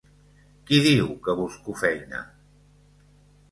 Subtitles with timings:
[0.69, 2.25] Qui diu que busco feina?